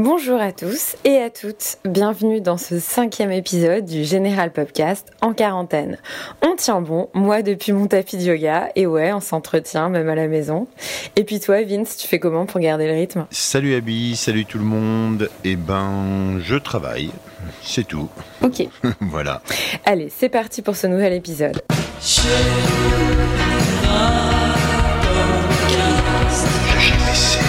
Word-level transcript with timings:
Bonjour 0.00 0.40
à 0.40 0.52
tous 0.52 0.94
et 1.04 1.16
à 1.16 1.28
toutes. 1.28 1.78
Bienvenue 1.84 2.40
dans 2.40 2.56
ce 2.56 2.78
cinquième 2.78 3.32
épisode 3.32 3.84
du 3.84 4.04
Général 4.04 4.52
Podcast 4.52 5.10
en 5.22 5.32
quarantaine. 5.32 5.98
On 6.40 6.54
tient 6.54 6.80
bon, 6.80 7.08
moi 7.14 7.42
depuis 7.42 7.72
mon 7.72 7.88
tapis 7.88 8.16
de 8.16 8.22
yoga, 8.22 8.68
et 8.76 8.86
ouais, 8.86 9.12
on 9.12 9.18
s'entretient 9.18 9.88
même 9.88 10.08
à 10.08 10.14
la 10.14 10.28
maison. 10.28 10.68
Et 11.16 11.24
puis 11.24 11.40
toi, 11.40 11.64
Vince, 11.64 11.96
tu 11.96 12.06
fais 12.06 12.20
comment 12.20 12.46
pour 12.46 12.60
garder 12.60 12.86
le 12.86 12.92
rythme? 12.92 13.26
Salut 13.32 13.74
Abby, 13.74 14.14
salut 14.14 14.44
tout 14.44 14.58
le 14.58 14.64
monde. 14.64 15.28
Eh 15.42 15.56
ben, 15.56 16.38
je 16.44 16.54
travaille, 16.54 17.10
c'est 17.64 17.88
tout. 17.88 18.08
Ok. 18.40 18.68
voilà. 19.00 19.42
Allez, 19.84 20.12
c'est 20.16 20.28
parti 20.28 20.62
pour 20.62 20.76
ce 20.76 20.86
nouvel 20.86 21.12
épisode. 21.12 21.60
GPC, 26.78 27.47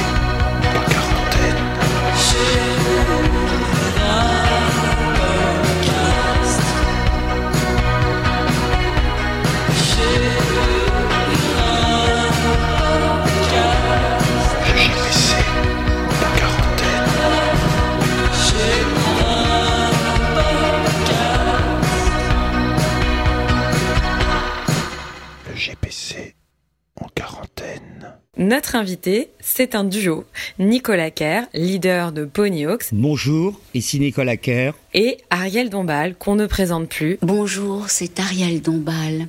Notre 28.50 28.76
invité, 28.76 29.30
c'est 29.40 29.76
un 29.76 29.84
duo. 29.84 30.26
Nicolas 30.58 31.12
Kerr, 31.12 31.44
leader 31.54 32.12
de 32.12 32.26
Ponyhawks, 32.26 32.86
Bonjour, 32.92 33.62
ici 33.76 34.00
Nicolas 34.00 34.38
Kerr. 34.38 34.74
et 34.96 35.20
Ariel 35.30 35.70
Dombal, 35.70 36.16
qu'on 36.16 36.34
ne 36.34 36.48
présente 36.48 36.90
plus. 36.90 37.20
Bonjour, 37.22 37.92
c'est 37.92 38.20
Ariel 38.20 38.60
Dombal. 38.60 39.28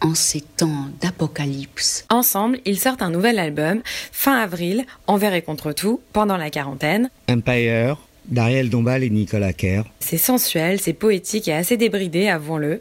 En 0.00 0.14
ces 0.14 0.40
temps 0.40 0.86
d'apocalypse, 1.02 2.06
Ensemble, 2.08 2.58
ils 2.64 2.78
sortent 2.78 3.02
un 3.02 3.10
nouvel 3.10 3.38
album 3.38 3.82
fin 4.12 4.38
avril, 4.38 4.86
envers 5.06 5.34
et 5.34 5.42
contre 5.42 5.74
tout, 5.74 6.00
pendant 6.14 6.38
la 6.38 6.48
quarantaine. 6.48 7.10
Empire, 7.28 7.98
d'Ariel 8.28 8.70
Dombal 8.70 9.02
et 9.02 9.10
Nicolas 9.10 9.52
Kerr. 9.52 9.84
C'est 10.00 10.18
sensuel, 10.18 10.80
c'est 10.80 10.92
poétique 10.92 11.48
et 11.48 11.52
assez 11.52 11.76
débridé, 11.76 12.28
avouons-le. 12.28 12.80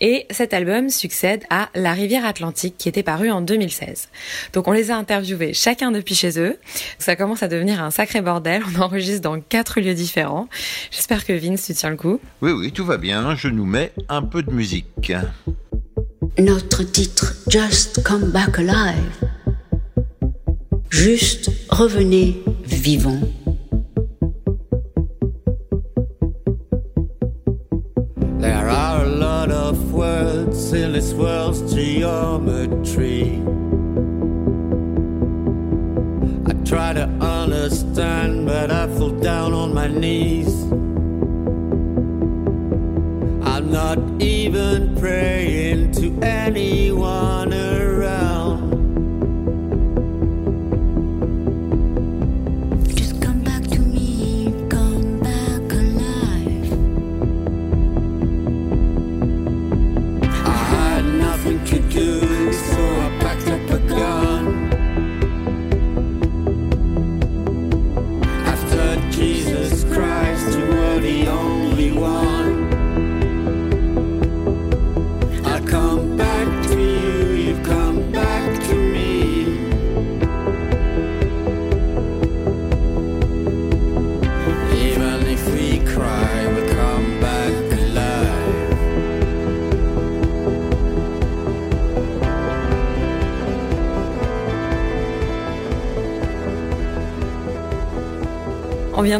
Et 0.00 0.26
cet 0.30 0.54
album 0.54 0.90
succède 0.90 1.44
à 1.50 1.68
La 1.74 1.92
rivière 1.92 2.24
Atlantique 2.24 2.76
qui 2.78 2.88
était 2.88 3.02
paru 3.02 3.30
en 3.30 3.40
2016. 3.40 4.08
Donc 4.52 4.68
on 4.68 4.72
les 4.72 4.90
a 4.90 4.96
interviewés 4.96 5.54
chacun 5.54 5.90
depuis 5.90 6.14
chez 6.14 6.38
eux. 6.38 6.58
Ça 6.98 7.16
commence 7.16 7.42
à 7.42 7.48
devenir 7.48 7.82
un 7.82 7.90
sacré 7.90 8.20
bordel. 8.20 8.62
On 8.76 8.80
enregistre 8.80 9.22
dans 9.22 9.40
quatre 9.40 9.80
lieux 9.80 9.94
différents. 9.94 10.48
J'espère 10.90 11.24
que 11.24 11.32
Vince, 11.32 11.66
tu 11.66 11.74
tiens 11.74 11.90
le 11.90 11.96
coup. 11.96 12.20
Oui, 12.40 12.52
oui, 12.52 12.72
tout 12.72 12.84
va 12.84 12.96
bien. 12.96 13.34
Je 13.34 13.48
nous 13.48 13.66
mets 13.66 13.92
un 14.08 14.22
peu 14.22 14.42
de 14.42 14.52
musique. 14.52 15.12
notre 16.38 16.82
titre 16.82 17.34
Just 17.48 18.02
Come 18.02 18.30
Back 18.30 18.58
Alive. 18.58 19.12
Juste 20.90 21.50
revenez 21.70 22.42
vivant. 22.64 23.20
There 28.42 28.68
are 28.68 29.04
a 29.04 29.06
lot 29.06 29.52
of 29.52 29.92
words 29.92 30.72
in 30.72 30.94
this 30.94 31.14
world's 31.14 31.72
geometry. 31.72 33.40
I 36.50 36.52
try 36.64 36.92
to 36.92 37.04
understand, 37.20 38.46
but 38.46 38.72
I 38.72 38.88
fall 38.98 39.10
down 39.10 39.52
on 39.52 39.72
my 39.72 39.86
knees. 39.86 40.52
I'm 43.46 43.70
not 43.70 44.00
even 44.20 44.96
praying 44.96 45.92
to 45.92 46.18
anyone 46.20 47.54
around. 47.54 47.71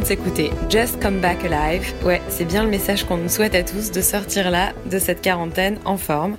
De 0.01 0.05
s'écouter 0.05 0.51
Just 0.71 1.03
Come 1.03 1.21
Back 1.21 1.45
Alive. 1.45 1.93
Ouais, 2.05 2.21
c'est 2.29 2.47
bien 2.47 2.63
le 2.65 2.71
message 2.71 3.05
qu'on 3.05 3.19
nous 3.19 3.29
souhaite 3.29 3.55
à 3.55 3.63
tous 3.63 3.91
de 3.91 4.01
sortir 4.01 4.51
là 4.51 4.73
de 4.91 4.99
cette 4.99 5.21
quarantaine 5.21 5.79
en 5.85 5.97
forme. 5.97 6.37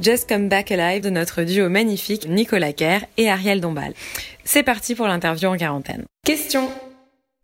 Just 0.00 0.28
Come 0.28 0.48
Back 0.48 0.72
Alive 0.72 1.02
de 1.02 1.10
notre 1.10 1.44
duo 1.44 1.68
magnifique 1.68 2.28
Nicolas 2.28 2.72
Kerr 2.72 3.00
et 3.16 3.30
Ariel 3.30 3.60
Dombal. 3.60 3.92
C'est 4.44 4.64
parti 4.64 4.94
pour 4.94 5.06
l'interview 5.06 5.48
en 5.48 5.56
quarantaine. 5.56 6.04
Question. 6.24 6.62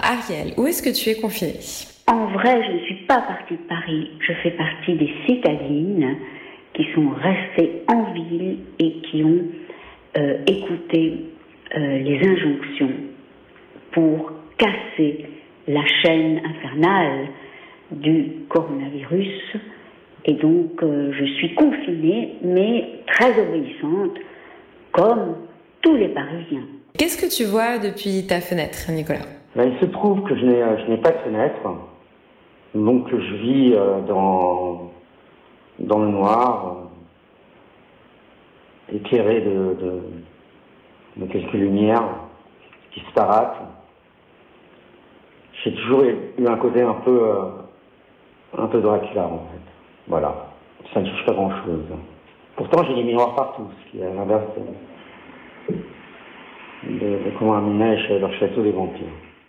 Ariel, 0.00 0.54
où 0.56 0.66
est-ce 0.66 0.82
que 0.82 0.90
tu 0.90 1.10
es 1.10 1.20
confiné 1.20 1.54
En 2.08 2.26
vrai, 2.32 2.60
je 2.66 2.72
ne 2.72 2.80
suis 2.80 3.06
pas 3.06 3.20
partie 3.20 3.54
de 3.54 3.68
Paris. 3.68 4.10
Je 4.26 4.32
fais 4.42 4.50
partie 4.52 4.94
des 4.94 5.12
citadines 5.26 6.16
qui 6.74 6.86
sont 6.94 7.10
restées 7.10 7.82
en 7.86 8.12
ville 8.12 8.58
et 8.80 8.94
qui 9.02 9.22
ont 9.22 9.44
euh, 10.16 10.38
écouté 10.46 11.24
euh, 11.76 11.98
les 11.98 12.18
injonctions 12.26 12.94
pour 13.92 14.32
casser 14.58 15.26
la 15.68 15.84
chaîne 16.02 16.40
infernale 16.44 17.28
du 17.90 18.44
coronavirus. 18.48 19.56
Et 20.24 20.34
donc, 20.34 20.82
euh, 20.82 21.12
je 21.12 21.24
suis 21.24 21.54
confinée, 21.54 22.36
mais 22.42 23.00
très 23.06 23.32
obéissante, 23.40 24.18
comme 24.92 25.36
tous 25.80 25.96
les 25.96 26.08
Parisiens. 26.08 26.64
Qu'est-ce 26.96 27.20
que 27.20 27.34
tu 27.34 27.44
vois 27.50 27.78
depuis 27.78 28.26
ta 28.26 28.41
fenêtre, 28.41 28.91
Nicolas? 28.91 29.26
Ben, 29.56 29.72
il 29.72 29.78
se 29.80 29.86
trouve 29.91 30.22
que 30.22 30.36
je 30.36 30.44
n'ai, 30.44 30.62
euh, 30.62 30.78
je 30.78 30.91
n'ai 30.91 30.98
pas 30.98 31.10
de 31.10 31.18
fenêtre, 31.18 31.60
donc 32.74 33.08
je 33.10 33.34
vis 33.34 33.74
euh, 33.74 34.00
dans, 34.03 34.92
dans 35.78 35.98
le 35.98 36.08
noir, 36.08 36.88
euh, 38.91 38.97
éclairé 38.97 39.41
de, 39.41 39.76
de, 39.82 40.03
de 41.16 41.32
quelques 41.32 41.53
lumières 41.53 42.08
disparates. 42.94 43.56
J'ai 45.64 45.72
toujours 45.74 46.03
eu 46.03 46.47
un 46.47 46.56
côté 46.56 46.82
un 46.82 46.94
peu, 46.94 47.22
euh, 47.22 47.44
un 48.59 48.66
peu 48.66 48.80
Dracula 48.80 49.26
en 49.26 49.38
fait. 49.38 49.62
Voilà, 50.09 50.34
ça 50.92 51.00
ne 51.00 51.06
change 51.06 51.24
pas 51.24 51.32
grand-chose. 51.32 51.84
Pourtant, 52.56 52.84
j'ai 52.84 52.94
des 52.94 53.04
miroirs 53.04 53.34
partout, 53.34 53.68
ce 53.70 53.91
qui 53.91 54.03
est 54.03 54.06
à 54.06 54.12
l'inverse 54.12 54.44
de, 55.68 55.74
de, 56.91 57.24
de 57.24 57.30
comment 57.38 57.54
un 57.54 57.62
ménage 57.62 58.10
leur 58.10 58.32
château 58.34 58.62
des 58.62 58.72
vampires. 58.72 59.06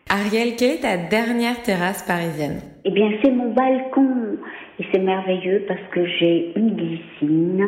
Ariel, 0.10 0.56
quelle 0.56 0.76
est 0.76 0.82
ta 0.82 0.98
dernière 0.98 1.64
terrasse 1.64 2.04
parisienne? 2.04 2.62
Eh 2.86 2.92
bien, 2.92 3.10
c'est 3.24 3.32
mon 3.32 3.52
balcon. 3.52 4.38
Et 4.80 4.86
c'est 4.92 5.00
merveilleux 5.00 5.66
parce 5.68 5.82
que 5.92 6.06
j'ai 6.06 6.52
une 6.56 6.76
glycine 6.76 7.68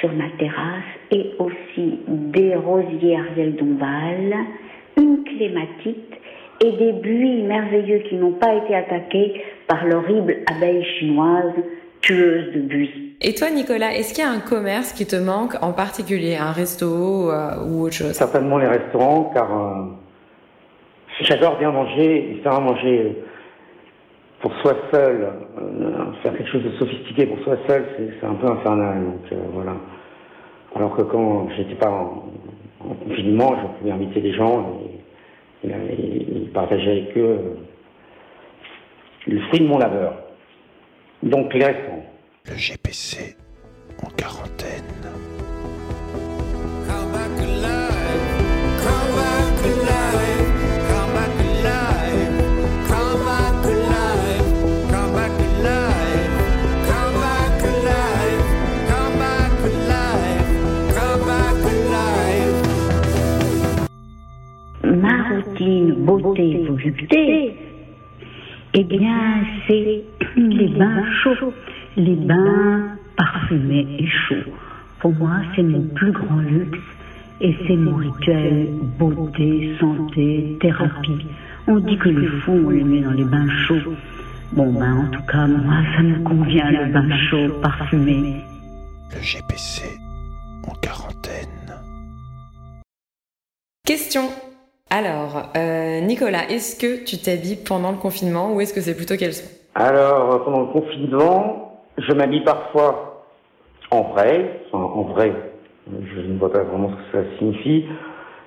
sur 0.00 0.12
ma 0.12 0.28
terrasse 0.38 0.84
et 1.10 1.32
aussi 1.38 1.98
des 2.08 2.54
rosiers 2.54 3.16
Ariel 3.16 3.56
Dombal, 3.56 4.34
une 4.96 5.24
clématite 5.24 6.14
et 6.60 6.72
des 6.72 6.92
buis 6.92 7.42
merveilleux 7.42 7.98
qui 8.08 8.16
n'ont 8.16 8.32
pas 8.32 8.54
été 8.54 8.74
attaqués 8.74 9.42
par 9.66 9.86
l'horrible 9.86 10.36
abeille 10.46 10.84
chinoise 10.98 11.52
tueuse 12.00 12.52
de 12.54 12.60
buis. 12.60 13.16
Et 13.20 13.34
toi, 13.34 13.50
Nicolas, 13.50 13.94
est-ce 13.94 14.12
qu'il 14.12 14.22
y 14.22 14.26
a 14.26 14.30
un 14.30 14.40
commerce 14.40 14.92
qui 14.92 15.06
te 15.06 15.16
manque 15.16 15.54
en 15.62 15.72
particulier, 15.72 16.36
un 16.36 16.52
resto 16.52 17.30
euh, 17.30 17.64
ou 17.66 17.84
autre 17.84 17.94
chose? 17.94 18.12
Certainement 18.12 18.58
les 18.58 18.66
restaurants, 18.66 19.30
car 19.34 19.50
euh, 19.50 19.84
j'adore 21.20 21.58
bien 21.58 21.70
manger 21.70 22.32
et 22.32 22.42
faire 22.42 22.54
à 22.54 22.60
manger 22.60 23.16
pour 24.42 24.52
soi 24.56 24.76
seul, 24.92 25.26
euh, 25.58 26.04
faire 26.22 26.36
quelque 26.36 26.50
chose 26.50 26.64
de 26.64 26.72
sophistiqué 26.78 27.26
pour 27.26 27.38
soi 27.44 27.56
seul, 27.66 27.86
c'est 27.96 28.26
un 28.26 28.34
peu 28.34 28.46
infernal. 28.46 29.02
Donc 29.02 29.38
voilà. 29.54 29.74
Alors 30.76 30.94
que 30.96 31.02
quand 31.02 31.48
j'étais 31.56 31.76
pas 31.76 31.88
en, 31.88 32.24
confinement, 33.08 33.56
je 33.56 33.78
pouvais 33.78 33.92
inviter 33.92 34.20
des 34.20 34.34
gens 34.34 34.80
et, 34.84 34.93
et 35.70 36.48
partager 36.52 36.90
avec 36.90 37.16
eux 37.16 37.56
le 39.26 39.40
fruit 39.48 39.60
de 39.60 39.66
mon 39.66 39.78
labeur. 39.78 40.14
Donc 41.22 41.52
les 41.54 41.64
restaurants. 41.64 42.04
Le 42.46 42.56
GPC 42.56 43.36
en 44.02 44.10
quarantaine. 44.10 44.84
Ma 65.46 65.50
routine 65.50 65.92
beauté 66.04 66.64
volupté, 66.66 67.54
eh 68.74 68.84
bien, 68.84 69.44
c'est 69.66 70.04
les 70.36 70.68
bains 70.68 71.04
chauds 71.22 71.52
les 71.96 72.16
bains 72.16 72.96
parfumés 73.16 73.86
et 73.98 74.06
chauds. 74.06 74.50
Pour 75.00 75.12
moi, 75.14 75.36
c'est 75.54 75.62
mon 75.62 75.82
plus 75.82 76.12
grand 76.12 76.38
luxe 76.38 76.78
et 77.40 77.54
c'est 77.66 77.76
mon 77.76 77.96
rituel 77.96 78.68
beauté, 78.98 79.76
santé, 79.78 80.56
thérapie. 80.60 81.26
On 81.66 81.78
dit 81.78 81.96
que 81.98 82.08
le 82.08 82.26
fou, 82.40 82.52
on 82.52 82.70
le 82.70 82.84
met 82.84 83.00
dans 83.00 83.12
les 83.12 83.24
bains 83.24 83.48
chauds. 83.66 83.94
Bon, 84.52 84.72
ben, 84.72 85.06
en 85.06 85.10
tout 85.10 85.22
cas, 85.30 85.46
moi, 85.46 85.76
ça 85.96 86.02
me 86.02 86.22
convient, 86.22 86.70
le 86.70 86.92
bain 86.92 87.16
chaud, 87.30 87.60
parfumé. 87.60 88.36
Le 89.12 89.20
GPC 89.20 89.82
en 90.66 90.74
quarantaine. 90.80 91.48
Question. 93.84 94.30
Alors, 94.90 95.50
euh, 95.56 96.00
Nicolas, 96.00 96.48
est-ce 96.48 96.78
que 96.78 97.04
tu 97.04 97.18
t'habilles 97.18 97.56
pendant 97.56 97.90
le 97.90 97.96
confinement 97.96 98.52
ou 98.52 98.60
est-ce 98.60 98.72
que 98.72 98.80
c'est 98.80 98.94
plutôt 98.96 99.16
caleçon 99.16 99.44
Alors, 99.74 100.44
pendant 100.44 100.60
le 100.60 100.66
confinement, 100.66 101.82
je 101.98 102.12
m'habille 102.12 102.44
parfois 102.44 103.26
en 103.90 104.02
vrai, 104.02 104.60
enfin, 104.70 104.84
en 104.84 105.02
vrai, 105.02 105.32
je 105.90 106.20
ne 106.20 106.38
vois 106.38 106.52
pas 106.52 106.62
vraiment 106.62 106.90
ce 106.90 107.18
que 107.18 107.24
ça 107.24 107.38
signifie, 107.38 107.86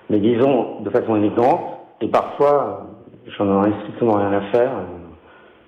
mais 0.10 0.20
disons 0.20 0.82
de 0.82 0.90
façon 0.90 1.16
élégante, 1.18 1.80
et 2.02 2.08
parfois 2.08 2.88
j'en 3.38 3.66
ai 3.66 3.74
strictement 3.82 4.14
rien 4.14 4.32
à 4.32 4.42
faire, 4.52 4.72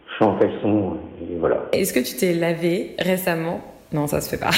je 0.08 0.16
suis 0.16 0.26
en 0.26 0.38
caleçon, 0.38 0.98
et 1.22 1.36
voilà. 1.40 1.58
Est-ce 1.74 1.94
que 1.94 2.00
tu 2.00 2.16
t'es 2.16 2.34
lavé 2.34 2.96
récemment? 3.00 3.62
Non, 3.92 4.08
ça 4.08 4.22
se 4.22 4.30
fait 4.30 4.40
pas. 4.40 4.52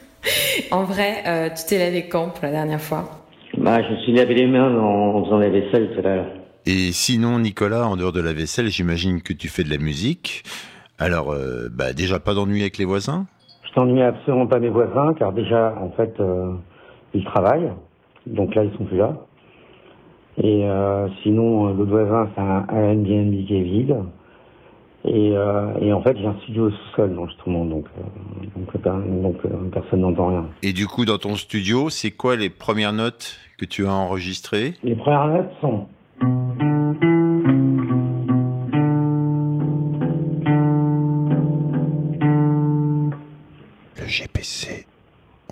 en 0.70 0.84
vrai, 0.84 1.22
euh, 1.26 1.48
tu 1.50 1.64
t'es 1.66 1.78
lavé 1.78 2.08
quand 2.08 2.30
pour 2.30 2.44
la 2.44 2.50
dernière 2.50 2.80
fois? 2.80 3.04
Bah, 3.58 3.82
Je 3.82 3.94
me 3.94 3.96
suis 4.00 4.12
lavé 4.12 4.34
les 4.34 4.46
mains 4.46 4.76
en 4.78 5.24
faisant 5.24 5.38
la 5.38 5.48
vaisselle 5.48 5.90
tout 5.94 6.00
à 6.00 6.02
l'heure. 6.02 6.26
Et 6.66 6.92
sinon, 6.92 7.38
Nicolas, 7.38 7.88
en 7.88 7.96
dehors 7.96 8.12
de 8.12 8.20
la 8.20 8.32
vaisselle, 8.32 8.68
j'imagine 8.68 9.22
que 9.22 9.32
tu 9.32 9.48
fais 9.48 9.64
de 9.64 9.70
la 9.70 9.78
musique. 9.78 10.42
Alors, 10.98 11.32
euh, 11.32 11.68
bah, 11.72 11.92
déjà 11.92 12.20
pas 12.20 12.34
d'ennui 12.34 12.60
avec 12.60 12.76
les 12.76 12.84
voisins? 12.84 13.26
Je 13.66 13.72
t'ennuie 13.74 14.02
absolument 14.02 14.46
pas 14.46 14.58
mes 14.58 14.68
voisins, 14.68 15.14
car 15.14 15.32
déjà, 15.32 15.74
en 15.80 15.90
fait, 15.90 16.14
euh, 16.20 16.52
ils 17.14 17.24
travaillent. 17.24 17.72
Donc 18.26 18.54
là, 18.54 18.64
ils 18.64 18.76
sont 18.76 18.84
plus 18.84 18.98
là. 18.98 19.14
Et 20.36 20.68
euh, 20.68 21.08
sinon, 21.22 21.72
l'autre 21.72 21.90
voisin, 21.90 22.28
c'est 22.34 22.40
un 22.40 22.66
Airbnb 22.68 23.46
qui 23.46 23.56
est 23.56 23.62
vide. 23.62 23.96
Et, 25.04 25.32
et, 25.80 25.92
en 25.92 26.02
fait, 26.02 26.16
j'ai 26.18 26.26
un 26.26 26.36
studio 26.42 26.70
sous-sol 26.70 27.14
d'enregistrement, 27.14 27.64
donc, 27.64 27.86
donc, 28.54 28.82
donc 29.22 29.70
personne 29.72 30.00
n'entend 30.00 30.26
rien. 30.28 30.46
Et 30.62 30.72
du 30.72 30.86
coup, 30.86 31.04
dans 31.04 31.18
ton 31.18 31.36
studio, 31.36 31.88
c'est 31.88 32.10
quoi 32.10 32.36
les 32.36 32.50
premières 32.50 32.92
notes 32.92 33.38
que 33.58 33.64
tu 33.64 33.86
as 33.86 33.92
enregistrées? 33.92 34.74
Les 34.82 34.94
premières 34.94 35.28
notes 35.28 35.50
sont... 35.60 35.86
GPC 44.06 44.86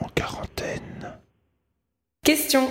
en 0.02 0.08
quarantaine. 0.14 1.14
Question. 2.24 2.62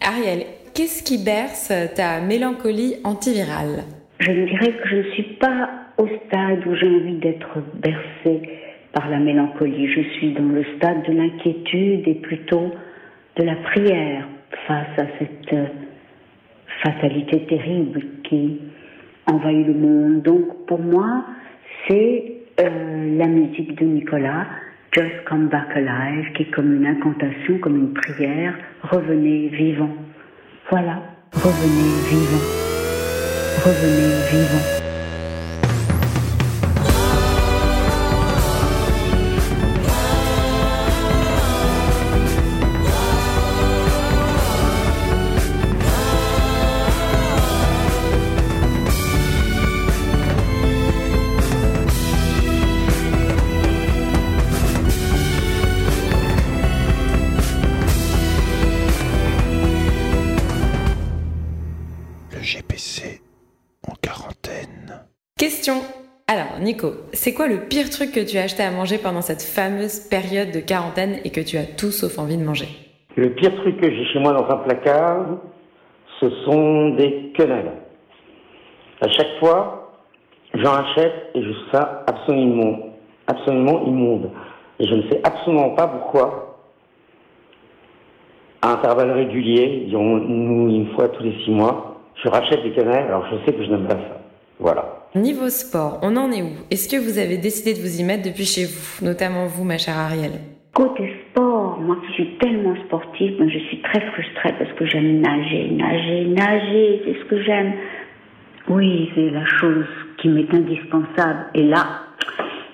Ariel, 0.00 0.46
qu'est-ce 0.72 1.02
qui 1.02 1.18
berce 1.22 1.72
ta 1.96 2.20
mélancolie 2.20 2.96
antivirale? 3.02 3.82
Je 4.20 4.30
dirais 4.30 4.72
que 4.72 4.88
je 4.88 4.96
ne 4.96 5.12
suis 5.14 5.36
pas 5.40 5.68
stade 6.06 6.66
où 6.66 6.74
j'ai 6.74 6.88
envie 6.88 7.16
d'être 7.16 7.58
bercée 7.74 8.48
par 8.92 9.08
la 9.08 9.18
mélancolie. 9.18 9.88
Je 9.88 10.02
suis 10.16 10.32
dans 10.32 10.48
le 10.48 10.64
stade 10.76 11.02
de 11.06 11.12
l'inquiétude 11.12 12.06
et 12.06 12.14
plutôt 12.14 12.72
de 13.36 13.44
la 13.44 13.56
prière 13.56 14.26
face 14.66 14.98
à 14.98 15.06
cette 15.18 15.52
euh, 15.52 15.66
fatalité 16.82 17.46
terrible 17.46 18.02
qui 18.24 18.60
envahit 19.26 19.66
le 19.66 19.74
monde. 19.74 20.22
Donc 20.22 20.66
pour 20.66 20.80
moi, 20.80 21.24
c'est 21.88 22.32
euh, 22.60 23.18
la 23.18 23.26
musique 23.26 23.78
de 23.78 23.84
Nicolas 23.84 24.46
Just 24.92 25.24
Come 25.26 25.48
Back 25.48 25.74
Alive, 25.74 26.32
qui 26.34 26.42
est 26.42 26.50
comme 26.50 26.76
une 26.76 26.86
incantation, 26.86 27.58
comme 27.62 27.76
une 27.76 27.94
prière, 27.94 28.54
revenez 28.82 29.48
vivant. 29.48 29.88
Voilà, 30.70 31.00
revenez 31.32 31.96
vivant. 32.10 32.62
Revenez 33.64 34.30
vivant. 34.30 34.81
Nico, 66.72 66.92
c'est 67.12 67.34
quoi 67.34 67.48
le 67.48 67.68
pire 67.68 67.90
truc 67.90 68.12
que 68.12 68.24
tu 68.24 68.38
as 68.38 68.44
acheté 68.44 68.62
à 68.62 68.70
manger 68.70 68.96
pendant 68.96 69.20
cette 69.20 69.42
fameuse 69.42 70.08
période 70.08 70.52
de 70.52 70.60
quarantaine 70.60 71.18
et 71.22 71.28
que 71.28 71.42
tu 71.42 71.58
as 71.58 71.66
tout 71.66 71.90
sauf 71.90 72.18
envie 72.18 72.38
de 72.38 72.44
manger 72.44 72.68
Le 73.14 73.28
pire 73.34 73.54
truc 73.56 73.78
que 73.78 73.90
j'ai 73.90 74.06
chez 74.06 74.18
moi 74.18 74.32
dans 74.32 74.48
un 74.48 74.56
placard, 74.56 75.26
ce 76.18 76.30
sont 76.46 76.94
des 76.94 77.30
quenelles. 77.36 77.72
À 79.02 79.08
chaque 79.10 79.38
fois, 79.38 79.98
j'en 80.54 80.72
achète 80.72 81.12
et 81.34 81.42
je 81.42 81.50
trouve 81.50 81.72
ça 81.72 82.04
absolument, 82.06 82.78
absolument 83.26 83.84
immonde. 83.84 84.30
Et 84.80 84.86
je 84.86 84.94
ne 84.94 85.02
sais 85.10 85.20
absolument 85.24 85.74
pas 85.74 85.88
pourquoi, 85.88 86.56
à 88.62 88.72
intervalles 88.72 89.10
réguliers, 89.10 89.82
disons 89.88 90.16
une 90.16 90.88
fois 90.94 91.08
tous 91.08 91.22
les 91.22 91.34
six 91.44 91.50
mois, 91.50 92.00
je 92.24 92.30
rachète 92.30 92.62
des 92.62 92.72
quenelles 92.72 93.08
alors 93.08 93.26
je 93.30 93.44
sais 93.44 93.52
que 93.54 93.62
je 93.62 93.70
n'aime 93.70 93.86
pas 93.86 93.96
ça. 93.96 94.22
Voilà. 94.58 95.01
Niveau 95.14 95.50
sport, 95.50 95.98
on 96.00 96.16
en 96.16 96.32
est 96.32 96.40
où? 96.40 96.52
Est-ce 96.70 96.88
que 96.88 96.96
vous 96.96 97.18
avez 97.18 97.36
décidé 97.36 97.74
de 97.74 97.80
vous 97.80 98.00
y 98.00 98.02
mettre 98.02 98.22
depuis 98.22 98.46
chez 98.46 98.64
vous, 98.64 99.04
notamment 99.04 99.46
vous, 99.46 99.62
ma 99.62 99.76
chère 99.76 99.98
Ariel 99.98 100.32
Côté 100.72 101.12
sport, 101.30 101.78
moi 101.80 101.98
qui 102.06 102.14
suis 102.14 102.38
tellement 102.38 102.74
sportive, 102.86 103.36
je 103.46 103.58
suis 103.58 103.82
très 103.82 104.00
frustrée 104.12 104.54
parce 104.58 104.72
que 104.72 104.86
j'aime 104.86 105.20
nager, 105.20 105.70
nager, 105.72 106.24
nager, 106.24 107.02
c'est 107.04 107.18
ce 107.20 107.24
que 107.28 107.42
j'aime. 107.42 107.74
Oui, 108.68 109.10
c'est 109.14 109.28
la 109.28 109.44
chose 109.44 109.84
qui 110.16 110.28
m'est 110.28 110.48
indispensable. 110.50 111.44
Et 111.56 111.64
là, 111.64 112.04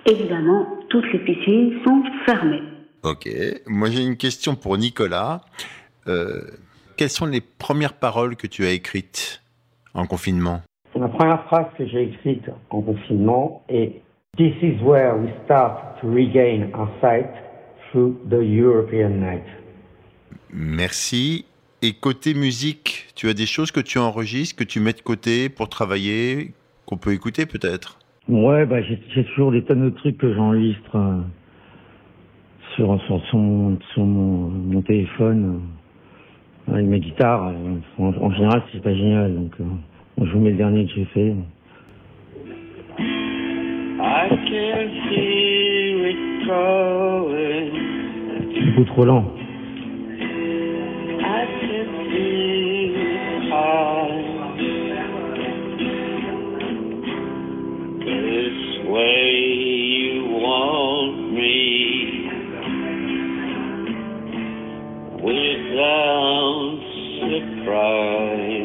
évidemment, 0.07 0.79
toutes 0.91 1.13
les 1.13 1.19
piscines 1.19 1.81
sont 1.85 2.05
fermées. 2.25 2.63
Ok, 3.03 3.29
moi 3.67 3.91
j'ai 3.91 4.05
une 4.05 4.17
question 4.17 4.55
pour 4.55 4.79
Nicolas. 4.79 5.41
Euh, 6.07 6.43
quelles 6.97 7.11
sont 7.11 7.27
les 7.27 7.41
premières 7.41 7.95
paroles 7.95 8.37
que 8.37 8.47
tu 8.47 8.65
as 8.65 8.71
écrites 8.71 9.43
en 9.93 10.07
confinement? 10.07 10.63
La 10.95 11.09
première 11.09 11.45
phrase 11.45 11.67
que 11.77 11.87
j'ai 11.87 12.05
écrite 12.05 12.51
en 12.71 12.83
confinement 12.83 13.63
est 13.69 14.01
This 14.37 14.55
is 14.63 14.81
where 14.83 15.17
we 15.17 15.31
start 15.45 16.01
to 16.01 16.09
regain 16.09 16.71
our 16.75 16.89
sight 17.01 17.27
through 17.91 18.17
the 18.29 18.41
European 18.41 19.19
night. 19.21 19.45
Merci. 20.53 21.45
Et 21.83 21.93
côté 21.93 22.35
musique, 22.35 23.07
tu 23.15 23.29
as 23.29 23.35
des 23.35 23.47
choses 23.47 23.71
que 23.71 23.81
tu 23.81 23.99
enregistres, 23.99 24.57
que 24.57 24.65
tu 24.65 24.81
mets 24.81 24.93
de 24.93 25.01
côté 25.01 25.49
pour 25.49 25.69
travailler, 25.69 26.53
qu'on 26.87 26.97
peut 26.97 27.13
écouter 27.13 27.47
peut-être? 27.47 27.99
Ouais, 28.29 28.67
bah, 28.67 28.83
j'ai 28.83 29.25
toujours 29.25 29.53
des 29.53 29.63
tonnes 29.65 29.85
de 29.85 29.91
trucs 29.91 30.19
que 30.19 30.35
j'enregistre 30.35 30.97
euh, 30.97 31.21
sur, 32.75 33.01
sur, 33.07 33.23
son, 33.31 33.79
sur 33.93 34.05
mon, 34.05 34.49
mon 34.49 34.83
téléphone 34.83 35.63
euh, 36.69 36.73
avec 36.75 36.87
ma 36.87 36.99
guitare. 36.99 37.49
euh, 37.49 37.79
en, 37.99 38.09
en 38.09 38.33
général, 38.33 38.63
c'est 38.73 38.83
pas 38.83 38.95
génial. 38.95 39.35
Donc, 39.35 39.53
euh, 39.61 39.65
je 40.25 40.33
vous 40.33 40.41
mets 40.41 40.51
le 40.51 40.57
dernier 40.57 40.85
que 40.87 40.93
j'ai 40.95 41.05
fait. 41.07 41.33
I 43.01 44.29
can 44.29 44.89
hear 45.11 46.07
it 46.09 46.47
calling. 46.47 47.73
C'est 48.55 48.65
beaucoup 48.67 48.85
trop 48.85 49.05
lent. 49.05 49.25
I 51.21 51.47
can 51.61 51.89
feel 52.11 52.95
it 52.97 53.43
high. 53.51 54.25
This 58.05 58.59
way 58.89 59.29
you 59.99 60.15
want 60.41 61.15
me. 61.33 61.57
Without 65.23 66.81
surprise. 67.21 68.58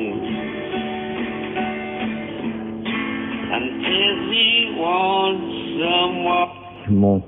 Bon, 6.90 7.24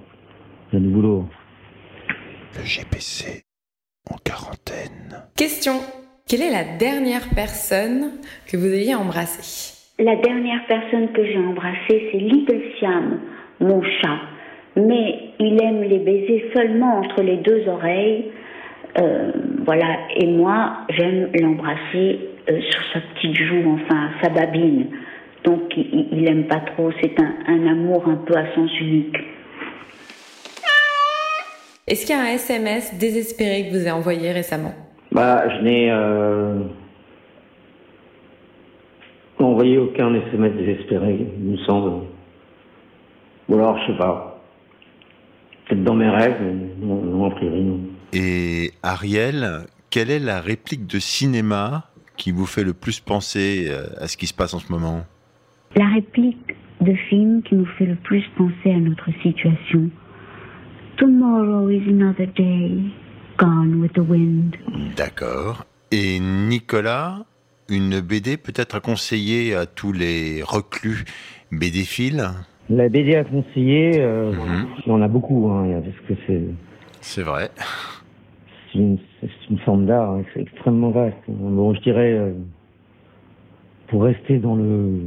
il 0.71 0.75
y 0.75 0.77
a 0.77 0.79
du 0.79 0.89
boulot. 0.89 1.25
Le 2.57 2.63
GPC 2.63 3.43
en 4.11 4.15
quarantaine. 4.23 5.23
Question. 5.35 5.73
Quelle 6.27 6.41
est 6.41 6.51
la 6.51 6.77
dernière 6.77 7.29
personne 7.35 8.13
que 8.47 8.57
vous 8.57 8.73
ayez 8.73 8.95
embrassée? 8.95 9.73
La 9.99 10.15
dernière 10.15 10.65
personne 10.67 11.11
que 11.13 11.23
j'ai 11.23 11.37
embrassée, 11.37 12.09
c'est 12.11 12.17
Little 12.17 12.61
Siam, 12.77 13.19
mon 13.59 13.81
chat. 13.81 14.19
Mais 14.75 15.31
il 15.39 15.61
aime 15.63 15.83
les 15.83 15.99
baisers 15.99 16.51
seulement 16.53 16.99
entre 16.99 17.21
les 17.21 17.37
deux 17.37 17.67
oreilles. 17.67 18.31
Euh, 18.97 19.31
voilà, 19.65 19.97
et 20.15 20.27
moi, 20.27 20.85
j'aime 20.89 21.29
l'embrasser 21.39 22.19
euh, 22.49 22.59
sur 22.69 22.81
sa 22.93 22.99
petite 23.01 23.35
joue, 23.35 23.79
enfin, 23.79 24.09
sa 24.21 24.29
babine. 24.29 24.87
Donc, 25.45 25.61
il, 25.77 26.07
il 26.11 26.27
aime 26.27 26.47
pas 26.47 26.59
trop. 26.59 26.91
C'est 27.01 27.19
un, 27.19 27.33
un 27.47 27.67
amour 27.67 28.07
un 28.07 28.15
peu 28.15 28.35
à 28.35 28.53
sens 28.55 28.71
unique. 28.79 29.15
Est-ce 31.87 32.05
qu'il 32.05 32.15
y 32.15 32.17
a 32.17 32.21
un 32.23 32.33
SMS 32.33 32.97
désespéré 32.97 33.67
que 33.67 33.71
vous 33.71 33.81
avez 33.81 33.91
envoyé 33.91 34.31
récemment? 34.31 34.73
Bah, 35.11 35.43
je 35.47 35.63
n'ai 35.63 35.91
euh, 35.91 36.63
envoyé 39.37 39.77
aucun 39.77 40.13
SMS 40.15 40.53
désespéré, 40.53 41.27
il 41.37 41.51
me 41.51 41.57
semble. 41.57 42.07
Ou 43.47 43.53
alors, 43.53 43.77
je 43.81 43.91
sais 43.91 43.97
pas. 43.99 44.41
Peut-être 45.67 45.83
dans 45.83 45.93
mes 45.93 46.09
rêves, 46.09 46.37
mais 46.41 46.85
non, 46.85 47.01
non, 47.03 47.25
a 47.25 47.31
priori, 47.31 47.61
non. 47.61 47.79
Et 48.13 48.71
Ariel, 48.81 49.67
quelle 49.91 50.09
est 50.09 50.19
la 50.19 50.41
réplique 50.41 50.87
de 50.87 50.97
cinéma 50.97 51.91
qui 52.17 52.31
vous 52.31 52.45
fait 52.47 52.63
le 52.63 52.73
plus 52.73 52.99
penser 52.99 53.67
euh, 53.69 53.85
à 53.99 54.07
ce 54.07 54.17
qui 54.17 54.25
se 54.25 54.33
passe 54.33 54.55
en 54.55 54.59
ce 54.59 54.71
moment? 54.71 55.03
La 55.75 55.87
réplique 55.87 56.55
de 56.81 56.93
film 57.09 57.41
qui 57.43 57.55
nous 57.55 57.65
fait 57.77 57.85
le 57.85 57.95
plus 57.95 58.23
penser 58.37 58.71
à 58.71 58.79
notre 58.79 59.09
situation. 59.21 59.89
Tomorrow 60.97 61.69
is 61.69 61.83
another 61.89 62.27
day, 62.27 62.71
gone 63.37 63.81
with 63.81 63.93
the 63.93 63.99
wind. 63.99 64.55
D'accord. 64.95 65.65
Et 65.91 66.19
Nicolas, 66.19 67.25
une 67.69 67.99
BD 67.99 68.37
peut-être 68.37 68.75
à 68.75 68.79
conseiller 68.79 69.53
à 69.55 69.65
tous 69.65 69.91
les 69.91 70.41
reclus 70.43 71.03
BD-philes 71.51 72.23
La 72.69 72.87
BD 72.89 73.15
à 73.15 73.23
conseiller, 73.25 73.99
euh, 73.99 74.31
Mhm. 74.31 74.67
il 74.85 74.89
y 74.89 74.91
en 74.91 75.01
a 75.01 75.07
beaucoup, 75.07 75.49
hein, 75.51 75.81
parce 75.83 76.07
que 76.07 76.13
c'est 76.27 76.41
C'est 77.01 77.21
vrai. 77.23 77.49
c'est 78.71 78.79
une, 78.79 78.97
forme 79.65 79.85
d'art 79.85 80.11
hein, 80.11 80.23
c'est 80.33 80.41
extrêmement 80.41 80.91
vaste. 80.91 81.17
Bon, 81.27 81.73
je 81.75 81.81
dirais, 81.81 82.13
euh, 82.13 82.31
pour 83.87 84.03
rester 84.03 84.37
dans 84.39 84.55
le, 84.55 85.01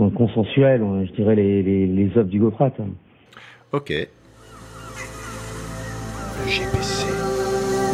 hein, 0.00 1.04
je 1.06 1.12
dirais 1.12 1.34
les, 1.34 1.62
les, 1.62 1.86
les 1.86 2.16
œuvres 2.16 2.28
du 2.28 2.38
Goprat. 2.40 2.72
hein. 2.78 2.88
Ok. 3.72 3.90
Le 3.90 4.06
GPC 6.48 7.04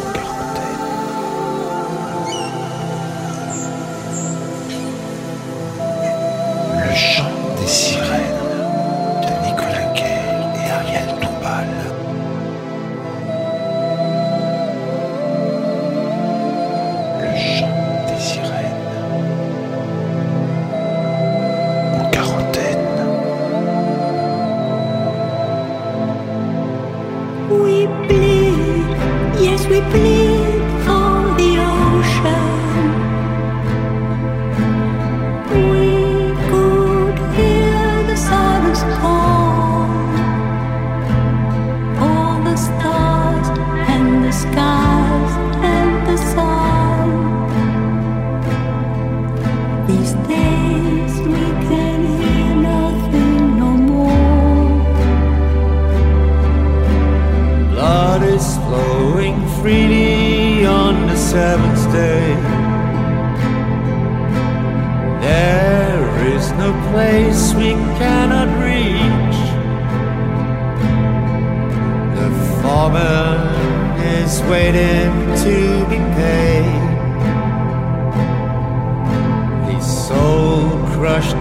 en 0.07 0.13
quarantaine. 0.13 0.83
Le 6.87 6.93
chant 6.95 7.55
des 7.59 7.67
sirènes 7.67 8.14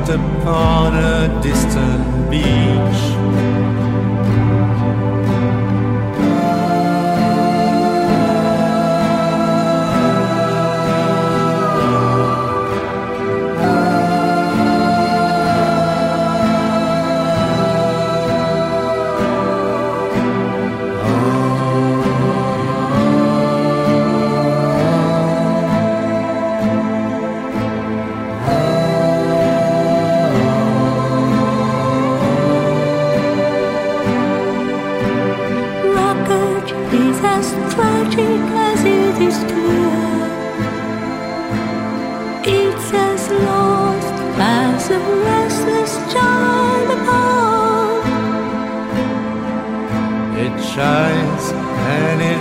upon 0.08 0.94
a 0.94 1.40
distant 1.42 2.30
beach. 2.30 3.83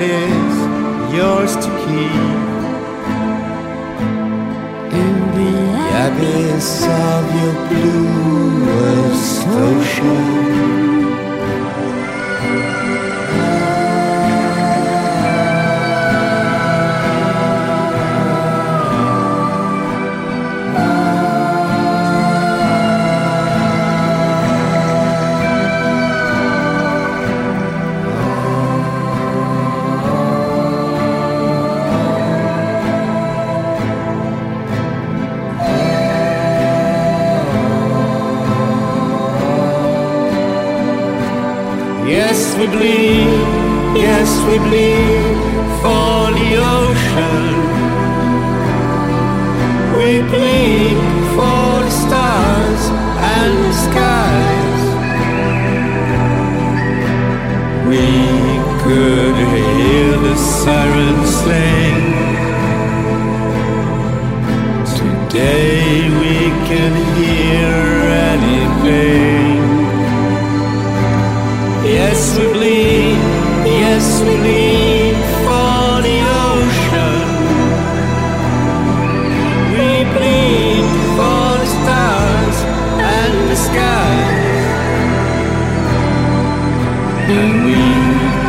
Is 0.04 1.14
yours 1.16 1.56
to 1.56 1.70
keep. 1.84 2.44
In 5.02 5.16
the 5.38 5.56
abyss 6.06 6.84
of 6.84 7.24
your 7.42 7.56
bluest 7.70 9.48
ocean. 9.48 10.53
Today 64.96 66.10
we 66.22 66.36
can 66.70 66.94
hear 67.18 67.76
anything. 68.32 69.60
Yes, 71.84 72.38
we 72.38 72.46
bleed, 72.54 73.20
yes, 73.66 74.06
we 74.22 74.34
bleed 74.38 75.16
for 75.44 76.02
the 76.08 76.18
ocean. 76.48 77.28
We 79.76 79.90
bleed 80.16 80.88
for 81.18 81.48
the 81.60 81.68
stars 81.76 82.58
and 83.20 83.36
the 83.52 83.58
sky. 83.68 84.16
And 87.28 87.54
we 87.66 88.43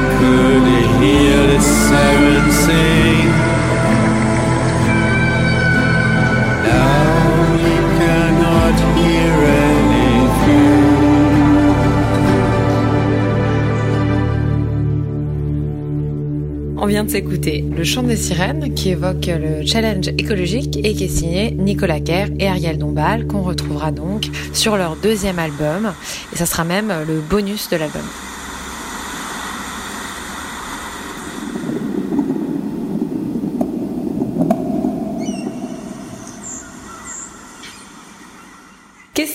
On 16.76 16.86
vient 16.86 17.04
de 17.04 17.10
s'écouter 17.10 17.64
Le 17.74 17.82
chant 17.82 18.02
des 18.02 18.14
sirènes 18.16 18.74
qui 18.74 18.90
évoque 18.90 19.26
le 19.26 19.64
challenge 19.64 20.08
écologique 20.18 20.78
et 20.84 20.92
qui 20.92 21.04
est 21.04 21.08
signé 21.08 21.52
Nicolas 21.52 22.00
Kerr 22.00 22.26
et 22.38 22.46
Ariel 22.46 22.76
Dombal 22.76 23.26
qu'on 23.26 23.40
retrouvera 23.40 23.90
donc 23.90 24.26
sur 24.52 24.76
leur 24.76 24.96
deuxième 24.96 25.38
album. 25.38 25.94
Et 26.34 26.36
ça 26.36 26.44
sera 26.44 26.64
même 26.64 26.92
le 27.08 27.20
bonus 27.20 27.70
de 27.70 27.76
l'album. 27.76 28.02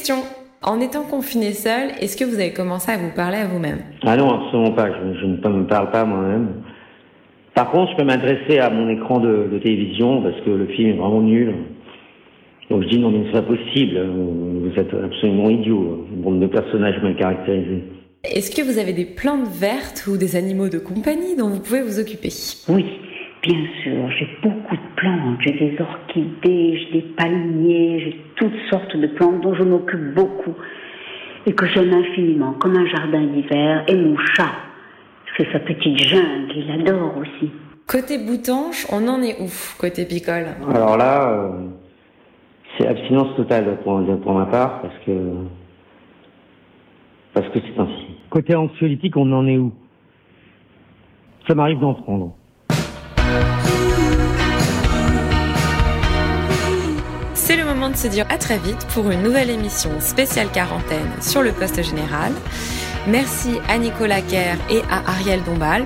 Question. 0.10 0.26
En 0.64 0.80
étant 0.82 1.04
confiné 1.04 1.54
seul, 1.54 1.92
est-ce 2.02 2.18
que 2.18 2.26
vous 2.26 2.34
avez 2.36 2.52
commencé 2.52 2.92
à 2.92 2.98
vous 2.98 3.12
parler 3.16 3.38
à 3.38 3.46
vous-même? 3.46 3.80
Ah 4.02 4.18
non, 4.18 4.32
absolument 4.32 4.72
pas. 4.72 4.88
Je, 4.88 5.20
je 5.20 5.26
ne 5.26 5.60
me 5.60 5.68
parle 5.68 5.92
pas 5.92 6.04
moi-même. 6.04 6.64
Par 7.54 7.70
contre, 7.70 7.92
je 7.92 7.98
peux 7.98 8.04
m'adresser 8.06 8.58
à 8.58 8.72
mon 8.72 8.90
écran 8.90 9.20
de, 9.20 9.48
de 9.52 9.60
télévision 9.60 10.24
parce 10.24 10.36
que 10.42 10.50
le 10.50 10.66
film 10.68 10.90
est 10.90 10.98
vraiment 10.98 11.22
nul. 11.22 11.54
Donc 12.72 12.84
je 12.84 12.88
dis 12.88 12.98
non, 12.98 13.12
mais 13.12 13.20
c'est 13.28 13.34
pas 13.34 13.44
possible. 13.44 14.00
Vous 14.04 14.72
êtes 14.80 14.92
absolument 14.94 15.50
idiot. 15.52 16.08
Bande 16.12 16.40
de 16.40 16.48
personnages 16.48 17.00
mal 17.04 17.16
caractérisés. 17.16 17.84
Est-ce 18.24 18.50
que 18.50 18.64
vous 18.64 18.80
avez 18.80 18.94
des 18.94 19.06
plantes 19.06 19.48
vertes 19.48 20.06
ou 20.08 20.18
des 20.18 20.36
animaux 20.36 20.70
de 20.70 20.80
compagnie 20.80 21.36
dont 21.38 21.50
vous 21.50 21.62
pouvez 21.62 21.84
vous 21.84 22.00
occuper? 22.00 22.30
Oui, 22.68 22.86
bien 23.42 23.66
sûr, 23.84 24.10
j'ai 24.18 24.28
beaucoup 24.42 24.76
de 24.76 24.96
plantes. 24.96 25.38
J'ai 25.42 25.54
des 25.54 25.78
orchidées, 25.80 26.78
j'ai 26.78 27.02
des 27.02 27.08
palmiers, 27.16 28.00
j'ai 28.00 28.22
toutes 28.36 28.60
sortes 28.70 28.96
de 28.96 29.08
plantes 29.08 29.42
dont 29.42 29.56
je 29.56 29.64
m'occupe 29.64 30.14
beaucoup 30.14 30.56
et 31.46 31.54
que 31.54 31.66
j'aime 31.68 31.94
infiniment, 31.94 32.54
comme 32.54 32.76
un 32.76 32.86
jardin 32.86 33.24
d'hiver. 33.24 33.84
Et 33.88 33.96
mon 33.96 34.18
chat, 34.18 34.52
c'est 35.38 35.52
sa 35.52 35.60
petite 35.60 35.98
jungle, 35.98 36.54
il 36.56 36.72
adore 36.72 37.18
aussi. 37.18 37.52
Côté 37.88 38.18
boutanche, 38.20 38.86
on 38.92 39.08
en 39.08 39.22
est 39.22 39.42
où 39.42 39.50
Côté 39.80 40.06
picole 40.06 40.46
Alors 40.72 40.96
là, 40.96 41.32
euh, 41.32 41.70
c'est 42.78 42.88
abstinence 42.88 43.36
totale 43.36 43.78
pour, 43.84 44.00
pour 44.22 44.34
ma 44.34 44.46
part 44.46 44.82
parce 44.82 44.94
que 45.06 45.12
parce 47.34 47.48
que 47.50 47.60
c'est 47.60 47.80
ainsi. 47.80 48.18
Côté 48.30 48.56
anxiolytique, 48.56 49.16
on 49.18 49.32
en 49.32 49.48
est 49.48 49.58
où? 49.58 49.72
Ça 51.48 51.56
m'arrive 51.56 51.80
d'en 51.80 51.94
prendre. 51.94 52.36
C'est 57.34 57.56
le 57.58 57.66
moment 57.66 57.90
de 57.90 57.96
se 57.96 58.08
dire 58.08 58.26
à 58.30 58.38
très 58.38 58.60
vite 58.60 58.86
pour 58.94 59.10
une 59.10 59.24
nouvelle 59.24 59.50
émission 59.50 59.90
spéciale 60.00 60.50
quarantaine 60.52 61.10
sur 61.20 61.42
le 61.42 61.52
poste 61.52 61.82
général. 61.82 62.32
Merci 63.08 63.60
à 63.68 63.78
Nicolas 63.80 64.22
Kerr 64.22 64.58
et 64.70 64.82
à 64.92 65.10
Ariel 65.10 65.42
Dombal. 65.44 65.86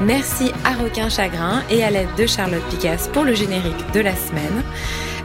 Merci 0.00 0.50
à 0.64 0.72
Requin 0.74 1.08
Chagrin 1.08 1.62
et 1.70 1.84
à 1.84 1.90
l'aide 1.90 2.08
de 2.18 2.26
Charlotte 2.26 2.64
Picasse 2.70 3.08
pour 3.12 3.24
le 3.24 3.34
générique 3.34 3.92
de 3.94 4.00
la 4.00 4.16
semaine. 4.16 4.62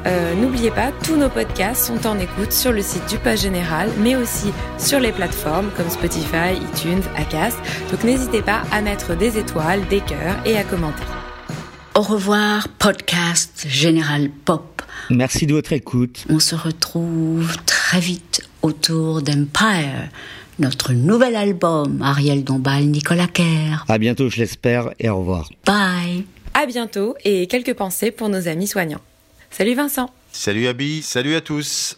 Euh, 0.06 0.34
N'oubliez 0.36 0.72
pas, 0.72 0.92
tous 1.04 1.16
nos 1.16 1.30
podcasts 1.30 1.86
sont 1.86 2.08
en 2.08 2.18
écoute 2.20 2.52
sur 2.52 2.72
le 2.72 2.82
site 2.82 3.08
du 3.10 3.18
Poste 3.18 3.44
Général, 3.44 3.90
mais 3.98 4.16
aussi 4.16 4.54
sur 4.78 5.00
les 5.00 5.12
plateformes 5.12 5.70
comme 5.76 5.90
Spotify, 5.90 6.56
iTunes, 6.74 7.04
Acast. 7.18 7.58
Donc 7.92 8.04
n'hésitez 8.04 8.42
pas 8.42 8.62
à 8.72 8.82
mettre 8.82 9.16
des 9.16 9.38
étoiles, 9.38 9.86
des 9.88 10.02
cœurs 10.02 10.38
et 10.46 10.58
à 10.58 10.64
commenter. 10.64 11.04
Au 11.94 12.02
revoir, 12.02 12.70
podcast 12.80 13.66
Général 13.68 14.30
Pop. 14.46 14.82
Merci 15.10 15.46
de 15.46 15.54
votre 15.54 15.74
écoute. 15.74 16.26
On 16.30 16.40
se 16.40 16.56
retrouve 16.56 17.54
très 17.66 18.00
vite 18.00 18.48
autour 18.62 19.22
d'Empire, 19.22 20.10
notre 20.58 20.94
nouvel 20.94 21.36
album, 21.36 22.02
Ariel 22.02 22.46
Dombal, 22.46 22.86
Nicolas 22.86 23.28
Kerr. 23.28 23.84
À 23.90 23.98
bientôt, 23.98 24.30
je 24.30 24.38
l'espère, 24.38 24.92
et 25.00 25.10
au 25.10 25.20
revoir. 25.20 25.50
Bye. 25.66 26.24
À 26.54 26.66
bientôt 26.66 27.16
et 27.26 27.48
quelques 27.48 27.74
pensées 27.74 28.12
pour 28.12 28.30
nos 28.30 28.48
amis 28.48 28.68
soignants. 28.68 29.02
Salut 29.50 29.76
Vincent. 29.76 30.10
Salut 30.32 30.68
Abby, 30.68 31.02
salut 31.02 31.36
à 31.36 31.42
tous. 31.42 31.98